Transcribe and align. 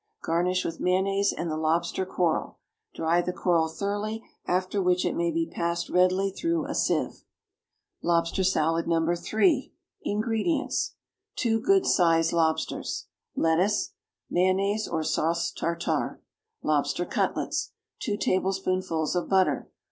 Garnish 0.23 0.65
with 0.65 0.79
mayonnaise 0.79 1.31
and 1.31 1.51
the 1.51 1.55
lobster 1.57 2.07
coral. 2.07 2.57
Dry 2.95 3.21
the 3.21 3.31
coral 3.31 3.67
thoroughly, 3.67 4.23
after 4.47 4.81
which 4.81 5.05
it 5.05 5.15
may 5.15 5.29
be 5.29 5.45
passed 5.45 5.91
readily 5.91 6.31
through 6.31 6.65
a 6.65 6.73
sieve. 6.73 7.21
=Lobster 8.01 8.43
Salad, 8.43 8.87
No. 8.87 8.99
3.= 9.01 9.71
INGREDIENTS. 10.01 10.95
2 11.35 11.61
good 11.61 11.85
sized 11.85 12.33
lobsters. 12.33 13.09
Lettuce. 13.35 13.93
Mayonnaise, 14.27 14.87
or 14.87 15.03
sauce 15.03 15.51
tartare. 15.51 16.19
Lobster 16.63 17.05
cutlets. 17.05 17.73
2 17.99 18.17
tablespoonfuls 18.17 19.15
of 19.15 19.29
butter. 19.29 19.69